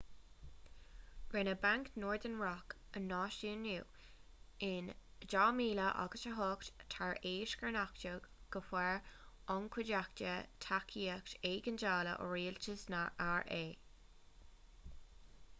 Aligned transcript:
rinneadh 1.33 1.59
banc 1.65 1.89
northern 2.03 2.37
rock 2.43 2.73
a 2.99 3.01
náisiúnú 3.11 3.75
in 4.69 4.87
2008 5.35 6.71
tar 6.95 7.21
éis 7.33 7.53
gur 7.61 7.75
nochtadh 7.77 8.25
go 8.57 8.63
bhfuair 8.71 8.97
an 9.59 9.69
chuideachta 9.77 10.33
tacaíocht 10.69 11.37
éigeandála 11.55 12.17
ó 12.27 12.33
rialtas 12.35 12.87
na 12.97 13.07
ra 13.31 13.63